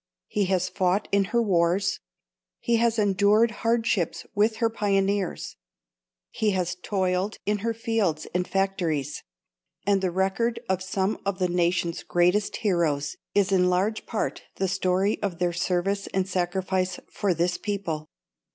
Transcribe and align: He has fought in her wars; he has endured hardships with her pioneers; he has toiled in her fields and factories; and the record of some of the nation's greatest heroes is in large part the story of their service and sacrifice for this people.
He 0.25 0.45
has 0.45 0.67
fought 0.67 1.07
in 1.11 1.25
her 1.25 1.43
wars; 1.43 1.99
he 2.59 2.77
has 2.77 2.97
endured 2.97 3.51
hardships 3.61 4.25
with 4.33 4.55
her 4.55 4.67
pioneers; 4.67 5.57
he 6.31 6.49
has 6.57 6.73
toiled 6.73 7.37
in 7.45 7.59
her 7.59 7.71
fields 7.75 8.25
and 8.33 8.47
factories; 8.47 9.21
and 9.85 10.01
the 10.01 10.09
record 10.09 10.59
of 10.67 10.81
some 10.81 11.19
of 11.23 11.37
the 11.37 11.49
nation's 11.49 12.01
greatest 12.01 12.55
heroes 12.55 13.15
is 13.35 13.51
in 13.51 13.69
large 13.69 14.07
part 14.07 14.41
the 14.55 14.67
story 14.67 15.21
of 15.21 15.37
their 15.37 15.53
service 15.53 16.07
and 16.15 16.27
sacrifice 16.27 16.99
for 17.11 17.35
this 17.35 17.59
people. 17.59 18.07